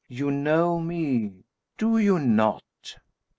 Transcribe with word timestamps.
You 0.07 0.31
know 0.31 0.79
me, 0.79 1.43
do 1.77 1.99
you 1.99 2.17
not?" 2.17 2.63